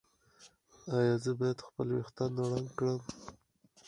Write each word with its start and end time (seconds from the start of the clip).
ایا 0.95 1.15
زه 1.23 1.31
باید 1.39 1.65
خپل 1.67 1.87
ویښتان 1.91 2.31
رنګ 2.53 2.67
کړم؟ 2.77 2.99